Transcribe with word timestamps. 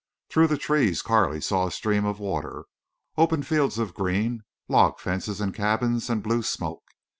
Through 0.31 0.47
the 0.47 0.57
trees 0.57 1.03
Carley 1.03 1.39
saw 1.39 1.67
a 1.67 1.71
stream 1.71 2.05
of 2.05 2.19
water, 2.19 2.65
open 3.17 3.43
fields 3.43 3.77
of 3.77 3.93
green, 3.93 4.41
log 4.67 4.97
fences 4.99 5.39
and 5.39 5.53
cabins, 5.53 6.09
and 6.09 6.23
blue 6.23 6.41
smoke. 6.41 6.89